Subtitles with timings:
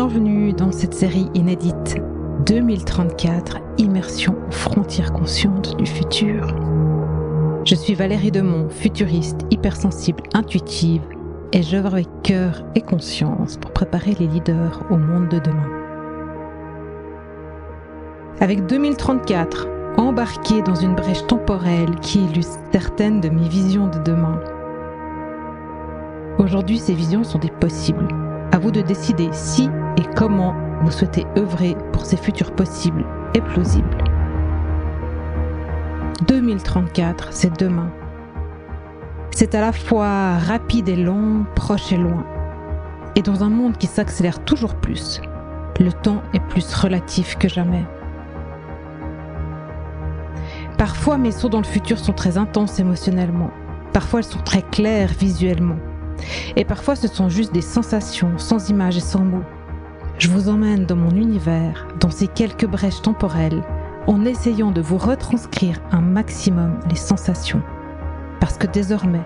[0.00, 1.98] bienvenue dans cette série inédite
[2.46, 6.54] 2034 Immersion aux frontières conscientes du futur.
[7.66, 11.02] Je suis Valérie Demont, futuriste, hypersensible, intuitive,
[11.52, 15.68] et j'œuvre avec cœur et conscience pour préparer les leaders au monde de demain.
[18.40, 24.40] Avec 2034, embarqué dans une brèche temporelle qui illustre certaines de mes visions de demain.
[26.38, 28.08] Aujourd'hui, ces visions sont des possibles.
[28.52, 33.04] À vous de décider si et comment vous souhaitez œuvrer pour ces futurs possibles
[33.34, 34.04] et plausibles.
[36.26, 37.90] 2034, c'est demain.
[39.30, 42.24] C'est à la fois rapide et long, proche et loin.
[43.16, 45.20] Et dans un monde qui s'accélère toujours plus,
[45.78, 47.84] le temps est plus relatif que jamais.
[50.76, 53.50] Parfois, mes sauts dans le futur sont très intenses émotionnellement.
[53.92, 55.76] Parfois, elles sont très claires visuellement.
[56.56, 59.44] Et parfois, ce sont juste des sensations, sans images et sans mots.
[60.20, 63.62] Je vous emmène dans mon univers, dans ces quelques brèches temporelles,
[64.06, 67.62] en essayant de vous retranscrire un maximum les sensations.
[68.38, 69.24] Parce que désormais,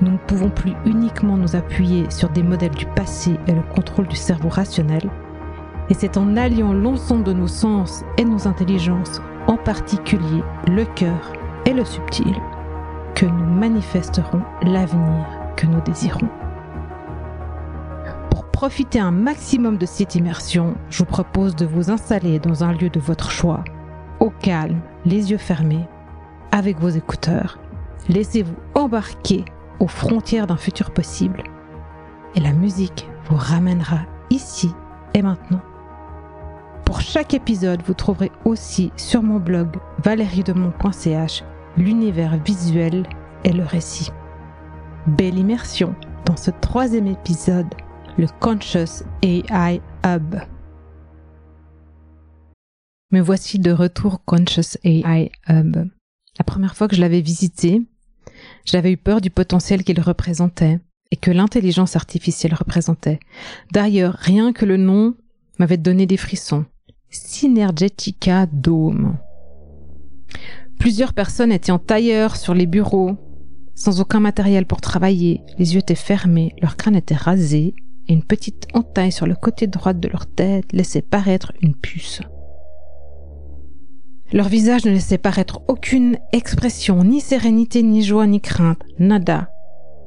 [0.00, 4.08] nous ne pouvons plus uniquement nous appuyer sur des modèles du passé et le contrôle
[4.08, 5.08] du cerveau rationnel,
[5.90, 11.34] et c'est en alliant l'ensemble de nos sens et nos intelligences, en particulier le cœur
[11.66, 12.34] et le subtil,
[13.14, 15.24] que nous manifesterons l'avenir
[15.56, 16.28] que nous désirons.
[18.56, 22.88] Profiter un maximum de cette immersion, je vous propose de vous installer dans un lieu
[22.88, 23.62] de votre choix,
[24.18, 25.86] au calme, les yeux fermés,
[26.52, 27.58] avec vos écouteurs.
[28.08, 29.44] Laissez-vous embarquer
[29.78, 31.44] aux frontières d'un futur possible
[32.34, 33.98] et la musique vous ramènera
[34.30, 34.72] ici
[35.12, 35.60] et maintenant.
[36.86, 41.44] Pour chaque épisode, vous trouverez aussi sur mon blog valeriedemont.ch
[41.76, 43.06] l'univers visuel
[43.44, 44.12] et le récit.
[45.06, 47.68] Belle immersion dans ce troisième épisode,
[48.18, 50.36] le Conscious AI Hub.
[53.10, 55.76] Me voici de retour Conscious AI Hub.
[56.38, 57.82] La première fois que je l'avais visité,
[58.64, 63.20] j'avais eu peur du potentiel qu'il représentait et que l'intelligence artificielle représentait.
[63.72, 65.14] D'ailleurs, rien que le nom
[65.58, 66.64] m'avait donné des frissons.
[67.10, 69.18] Synergetica Dome.
[70.78, 73.16] Plusieurs personnes étaient en tailleur sur les bureaux,
[73.74, 77.74] sans aucun matériel pour travailler, les yeux étaient fermés, leur crâne était rasé,
[78.08, 82.20] et une petite entaille sur le côté droit de leur tête laissait paraître une puce.
[84.32, 89.50] Leur visage ne laissait paraître aucune expression, ni sérénité, ni joie, ni crainte, nada.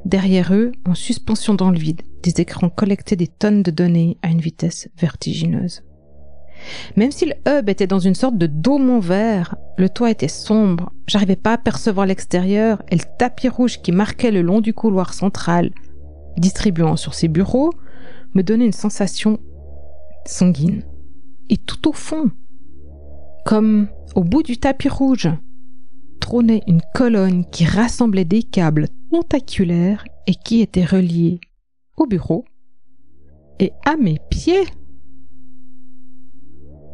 [0.06, 4.28] Derrière eux, en suspension dans le vide, des écrans collectaient des tonnes de données à
[4.28, 5.84] une vitesse vertigineuse.
[6.98, 10.92] Même si le hub était dans une sorte de dôme vert, le toit était sombre,
[11.08, 15.14] j'arrivais pas à percevoir l'extérieur et le tapis rouge qui marquait le long du couloir
[15.14, 15.72] central,
[16.38, 17.72] distribuant sur ses bureaux,
[18.34, 19.40] me donnait une sensation
[20.26, 20.84] sanguine.
[21.50, 22.32] Et tout au fond,
[23.46, 25.30] comme au bout du tapis rouge,
[26.20, 31.40] trônait une colonne qui rassemblait des câbles tentaculaires et qui était reliée
[31.98, 32.46] au bureau
[33.60, 34.66] et à mes pieds.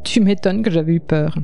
[0.03, 1.37] Tu m'étonnes que j'avais eu peur.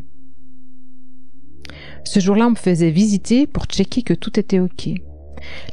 [2.04, 4.90] Ce jour-là, on me faisait visiter pour checker que tout était OK.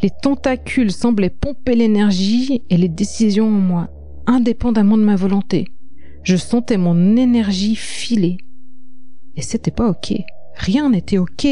[0.03, 3.91] Les tentacules semblaient pomper l'énergie et les décisions en moi,
[4.29, 5.67] indépendamment de ma volonté.
[6.23, 8.39] Je sentais mon énergie filer.
[9.35, 10.15] Et c'était pas OK.
[10.55, 11.47] Rien n'était OK.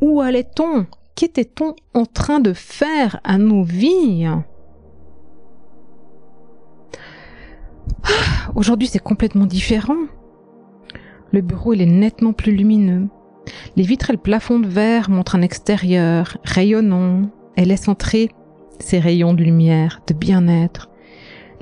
[0.00, 0.86] Où allait-on?
[1.16, 4.26] Qu'était-on en train de faire à nos vies?
[8.02, 10.06] Ah, aujourd'hui, c'est complètement différent.
[11.32, 13.08] Le bureau, est nettement plus lumineux.
[13.76, 18.30] Les vitres et le plafond de verre montrent un extérieur rayonnant et laissent entrer
[18.78, 20.90] ces rayons de lumière, de bien-être.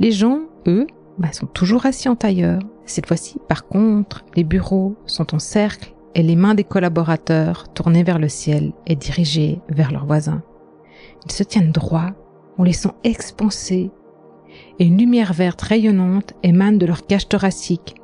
[0.02, 2.58] Les gens, eux, bah, sont toujours assis en tailleur.
[2.86, 8.02] Cette fois-ci, par contre, les bureaux sont en cercle et les mains des collaborateurs tournées
[8.02, 10.42] vers le ciel et dirigées vers leurs voisins.
[11.24, 12.10] Ils se tiennent droit,
[12.58, 13.92] on les sent expansés
[14.80, 17.94] et une lumière verte rayonnante émane de leur cage thoracique.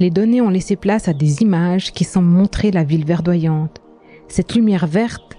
[0.00, 3.80] Les données ont laissé place à des images qui semblent montrer la ville verdoyante.
[4.26, 5.36] Cette lumière verte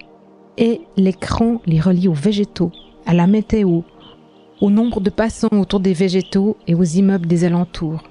[0.56, 2.72] et l'écran les relie aux végétaux,
[3.04, 3.82] à la météo,
[4.60, 8.02] au nombre de passants autour des végétaux et aux immeubles des alentours.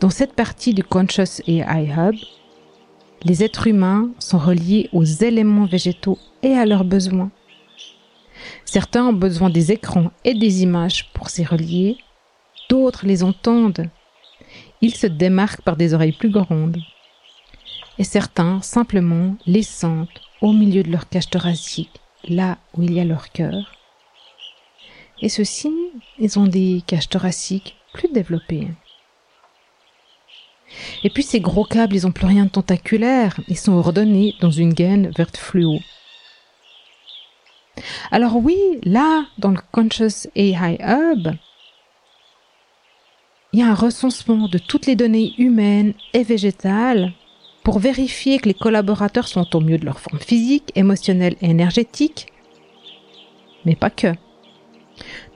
[0.00, 2.14] Dans cette partie du Conscious AI Hub,
[3.22, 7.30] les êtres humains sont reliés aux éléments végétaux et à leurs besoins.
[8.64, 11.96] Certains ont besoin des écrans et des images pour s'y relier,
[12.68, 13.88] d'autres les entendent.
[14.80, 16.78] Ils se démarquent par des oreilles plus grandes.
[17.98, 23.00] Et certains, simplement, les sentent au milieu de leur cage thoracique, là où il y
[23.00, 23.75] a leur cœur.
[25.22, 25.72] Et ceux-ci,
[26.18, 28.68] ils ont des cages thoraciques plus développés.
[31.04, 34.50] Et puis ces gros câbles, ils ont plus rien de tentaculaire, ils sont ordonnés dans
[34.50, 35.78] une gaine verte fluo.
[38.10, 41.28] Alors oui, là, dans le Conscious AI Hub,
[43.52, 47.12] il y a un recensement de toutes les données humaines et végétales
[47.62, 52.26] pour vérifier que les collaborateurs sont au mieux de leur forme physique, émotionnelle et énergétique,
[53.64, 54.14] mais pas que.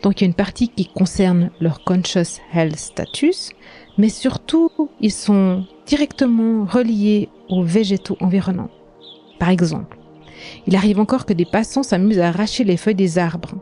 [0.03, 3.51] Donc il y a une partie qui concerne leur conscious health status,
[3.99, 4.71] mais surtout
[5.01, 8.71] ils sont directement reliés aux végétaux environnants.
[9.39, 9.99] Par exemple,
[10.67, 13.55] il arrive encore que des passants s'amusent à arracher les feuilles des arbres.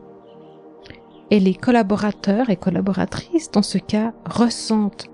[1.31, 5.07] Et les collaborateurs et collaboratrices, dans ce cas, ressentent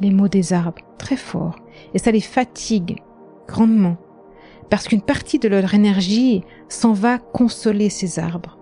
[0.00, 1.56] les mots des arbres très fort
[1.92, 3.02] et ça les fatigue
[3.48, 3.96] grandement
[4.70, 8.57] parce qu'une partie de leur énergie s'en va consoler ces arbres.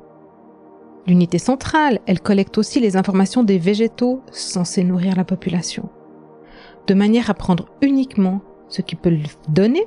[1.06, 5.88] L'unité centrale, elle collecte aussi les informations des végétaux censés nourrir la population,
[6.88, 9.86] de manière à prendre uniquement ce qui peut le donner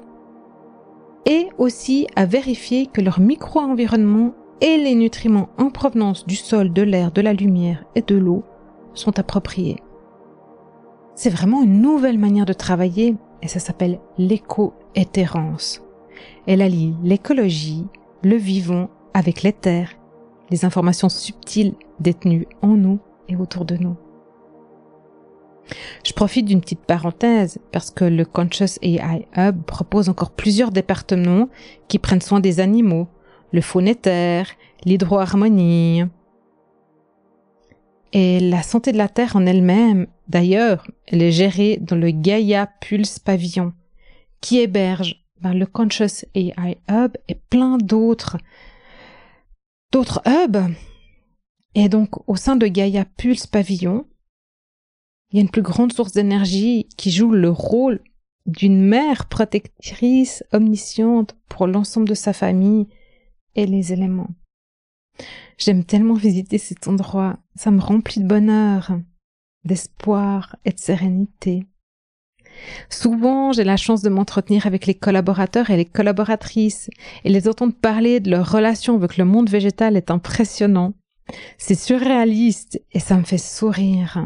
[1.26, 6.82] et aussi à vérifier que leur micro-environnement et les nutriments en provenance du sol, de
[6.82, 8.44] l'air, de la lumière et de l'eau
[8.94, 9.84] sont appropriés.
[11.16, 15.84] C'est vraiment une nouvelle manière de travailler et ça s'appelle l'éco-éthérence.
[16.48, 17.86] Elle allie l'écologie,
[18.24, 19.99] le vivant avec l'éther,
[20.50, 23.96] les informations subtiles détenues en nous et autour de nous.
[26.04, 31.50] Je profite d'une petite parenthèse parce que le Conscious AI Hub propose encore plusieurs départements
[31.88, 33.08] qui prennent soin des animaux,
[33.52, 34.46] le éther,
[34.86, 36.06] l'hydroharmonie,
[38.12, 42.68] et la santé de la Terre en elle-même, d'ailleurs, elle est gérée dans le Gaia
[42.82, 43.74] Pulse Pavillon,
[44.42, 48.38] qui héberge ben, le Conscious AI Hub et plein d'autres
[49.92, 50.74] d'autres hubs.
[51.76, 54.06] Et donc, au sein de Gaia Pulse Pavillon,
[55.32, 58.02] il y a une plus grande source d'énergie qui joue le rôle
[58.46, 62.88] d'une mère protectrice omnisciente pour l'ensemble de sa famille
[63.56, 64.30] et les éléments.
[65.58, 67.38] J'aime tellement visiter cet endroit.
[67.56, 68.98] Ça me remplit de bonheur,
[69.66, 71.66] d'espoir et de sérénité.
[72.90, 76.90] Souvent, j'ai la chance de m'entretenir avec les collaborateurs et les collaboratrices
[77.24, 80.94] et les entendre parler de leur relation avec le monde végétal est impressionnant.
[81.58, 84.24] C'est surréaliste et ça me fait sourire.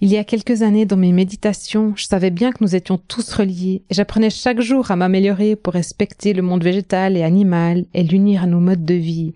[0.00, 3.32] Il y a quelques années, dans mes méditations, je savais bien que nous étions tous
[3.34, 8.02] reliés et j'apprenais chaque jour à m'améliorer pour respecter le monde végétal et animal et
[8.02, 9.34] l'unir à nos modes de vie.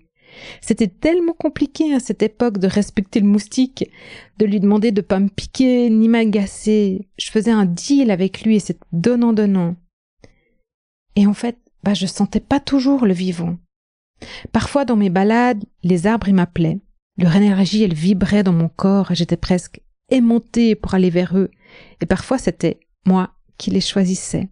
[0.61, 3.89] C'était tellement compliqué à cette époque de respecter le moustique,
[4.37, 7.07] de lui demander de pas me piquer ni m'agacer.
[7.17, 9.75] Je faisais un deal avec lui et c'est donnant-donnant.
[11.15, 13.57] Et en fait, bah, je sentais pas toujours le vivant.
[14.51, 16.79] Parfois, dans mes balades, les arbres, m'appelaient.
[17.17, 19.81] Leur énergie, elle vibrait dans mon corps et j'étais presque
[20.21, 21.49] monter pour aller vers eux,
[22.01, 24.49] et parfois c'était moi qui les choisissais.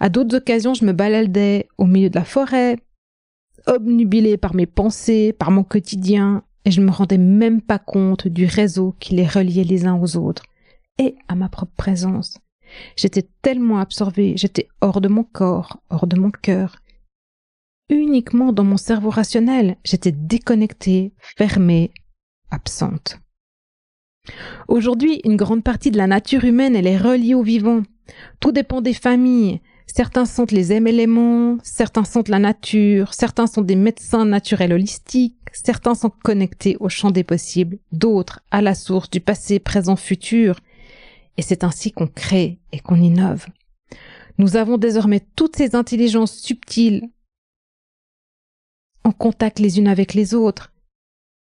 [0.00, 2.78] À d'autres occasions, je me baladais au milieu de la forêt,
[3.68, 8.26] obnubilée par mes pensées, par mon quotidien, et je ne me rendais même pas compte
[8.26, 10.42] du réseau qui les reliait les uns aux autres,
[10.98, 12.38] et à ma propre présence.
[12.96, 16.76] J'étais tellement absorbée, j'étais hors de mon corps, hors de mon cœur.
[17.88, 21.92] Uniquement dans mon cerveau rationnel, j'étais déconnectée, fermée,
[22.50, 23.18] absente.
[24.66, 27.82] Aujourd'hui, une grande partie de la nature humaine, elle est reliée au vivant.
[28.40, 29.60] Tout dépend des familles.
[29.94, 35.94] Certains sentent les éléments, certains sentent la nature, certains sont des médecins naturels holistiques, certains
[35.94, 40.60] sont connectés au champ des possibles, d'autres à la source du passé, présent, futur.
[41.36, 43.46] Et c'est ainsi qu'on crée et qu'on innove.
[44.36, 47.08] Nous avons désormais toutes ces intelligences subtiles
[49.04, 50.70] en contact les unes avec les autres.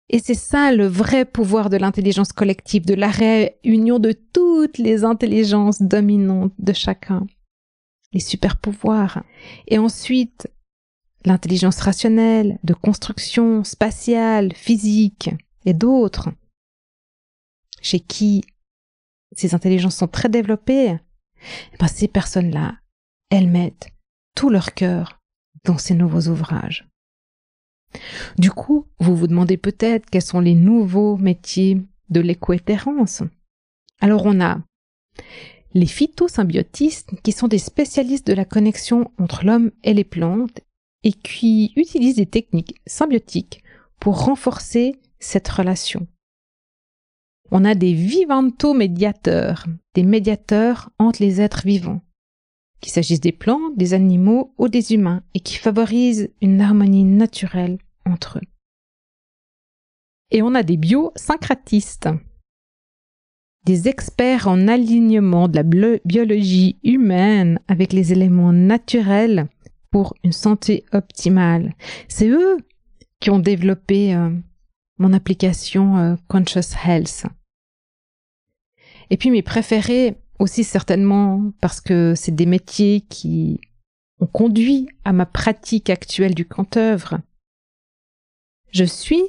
[0.08, 5.04] Et c'est ça le vrai pouvoir de l'intelligence collective, de la réunion de toutes les
[5.04, 7.26] intelligences dominantes de chacun.
[8.12, 9.24] Les super pouvoirs.
[9.66, 10.48] Et ensuite,
[11.24, 15.30] l'intelligence rationnelle, de construction spatiale, physique
[15.64, 16.30] et d'autres,
[17.80, 18.44] chez qui
[19.34, 20.96] ces intelligences sont très développées,
[21.72, 22.76] eh ben ces personnes-là,
[23.30, 23.88] elles mettent
[24.34, 25.20] tout leur cœur
[25.64, 26.88] dans ces nouveaux ouvrages.
[28.38, 33.22] Du coup, vous vous demandez peut-être quels sont les nouveaux métiers de l'écoéthérence.
[34.00, 34.60] Alors on a
[35.74, 40.60] les phytosymbiotistes qui sont des spécialistes de la connexion entre l'homme et les plantes
[41.02, 43.62] et qui utilisent des techniques symbiotiques
[43.98, 46.06] pour renforcer cette relation.
[47.50, 52.02] On a des vivanto-médiateurs, des médiateurs entre les êtres vivants,
[52.80, 57.78] qu'il s'agisse des plantes, des animaux ou des humains, et qui favorisent une harmonie naturelle
[58.06, 58.48] entre eux.
[60.30, 62.08] Et on a des biosyncratistes,
[63.64, 69.48] des experts en alignement de la biologie humaine avec les éléments naturels
[69.90, 71.74] pour une santé optimale.
[72.08, 72.58] C'est eux
[73.20, 74.30] qui ont développé euh,
[74.98, 77.26] mon application euh, Conscious Health.
[79.10, 83.60] Et puis mes préférés aussi certainement parce que c'est des métiers qui
[84.18, 87.20] ont conduit à ma pratique actuelle du canteuvre.
[88.72, 89.22] Je suis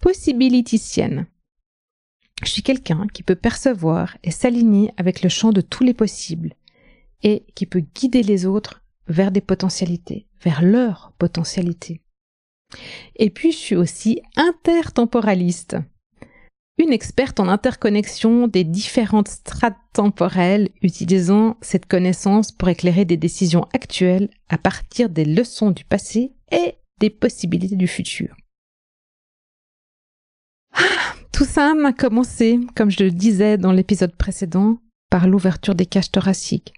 [0.00, 1.26] possibiliticienne.
[2.44, 6.54] Je suis quelqu'un qui peut percevoir et s'aligner avec le champ de tous les possibles
[7.22, 12.02] et qui peut guider les autres vers des potentialités, vers leurs potentialités.
[13.16, 15.76] Et puis je suis aussi intertemporaliste,
[16.78, 23.66] une experte en interconnexion des différentes strates temporelles utilisant cette connaissance pour éclairer des décisions
[23.72, 28.36] actuelles à partir des leçons du passé et des possibilités du futur.
[30.72, 31.05] Ah,
[31.36, 34.78] tout ça m'a commencé, comme je le disais dans l'épisode précédent,
[35.10, 36.72] par l'ouverture des cages thoraciques.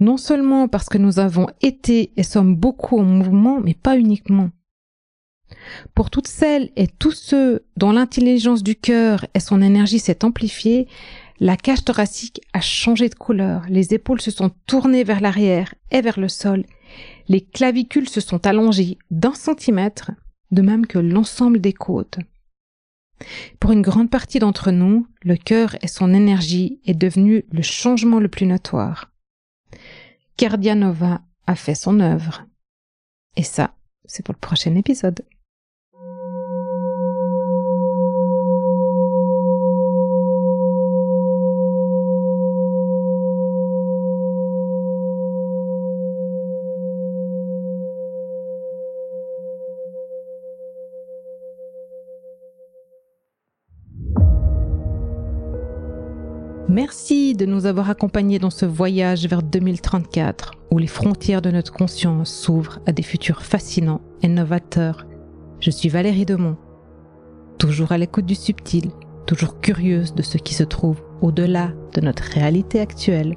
[0.00, 4.48] Non seulement parce que nous avons été et sommes beaucoup en mouvement, mais pas uniquement.
[5.94, 10.88] Pour toutes celles et tous ceux dont l'intelligence du cœur et son énergie s'est amplifiée,
[11.38, 16.00] la cage thoracique a changé de couleur, les épaules se sont tournées vers l'arrière et
[16.00, 16.64] vers le sol,
[17.28, 20.12] les clavicules se sont allongées d'un centimètre,
[20.50, 22.20] de même que l'ensemble des côtes.
[23.60, 28.20] Pour une grande partie d'entre nous, le cœur et son énergie est devenu le changement
[28.20, 29.10] le plus notoire.
[30.36, 32.44] Cardianova a fait son œuvre.
[33.36, 33.74] Et ça,
[34.04, 35.24] c'est pour le prochain épisode.
[56.72, 61.70] Merci de nous avoir accompagnés dans ce voyage vers 2034 où les frontières de notre
[61.70, 65.06] conscience s'ouvrent à des futurs fascinants et novateurs.
[65.60, 66.56] Je suis Valérie Demont,
[67.58, 68.90] toujours à l'écoute du subtil,
[69.26, 73.36] toujours curieuse de ce qui se trouve au-delà de notre réalité actuelle.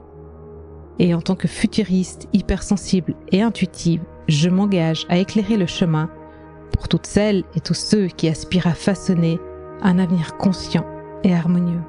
[0.99, 6.09] Et en tant que futuriste, hypersensible et intuitive, je m'engage à éclairer le chemin
[6.71, 9.39] pour toutes celles et tous ceux qui aspirent à façonner
[9.81, 10.85] un avenir conscient
[11.25, 11.81] et harmonieux.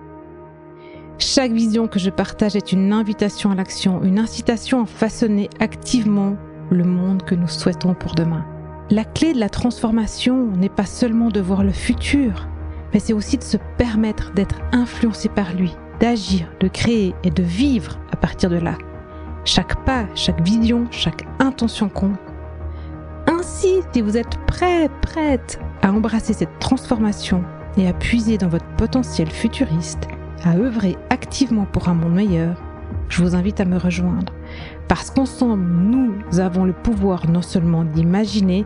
[1.18, 6.36] Chaque vision que je partage est une invitation à l'action, une incitation à façonner activement
[6.70, 8.44] le monde que nous souhaitons pour demain.
[8.90, 12.46] La clé de la transformation n'est pas seulement de voir le futur,
[12.92, 17.42] mais c'est aussi de se permettre d'être influencé par lui, d'agir, de créer et de
[17.42, 18.76] vivre à partir de là.
[19.46, 22.18] Chaque pas, chaque vision, chaque intention compte.
[23.26, 27.42] Ainsi, si vous êtes prêt, prête à embrasser cette transformation
[27.78, 30.08] et à puiser dans votre potentiel futuriste,
[30.44, 32.56] à œuvrer activement pour un monde meilleur,
[33.08, 34.32] je vous invite à me rejoindre.
[34.88, 38.64] Parce qu'ensemble, nous avons le pouvoir non seulement d'imaginer,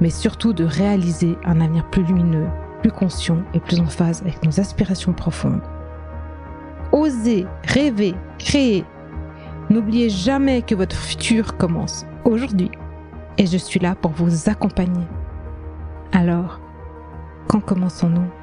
[0.00, 2.46] mais surtout de réaliser un avenir plus lumineux,
[2.80, 5.62] plus conscient et plus en phase avec nos aspirations profondes.
[6.92, 8.84] Osez, rêver, créer.
[9.70, 12.70] N'oubliez jamais que votre futur commence aujourd'hui
[13.38, 15.06] et je suis là pour vous accompagner.
[16.12, 16.60] Alors,
[17.48, 18.41] quand commençons-nous?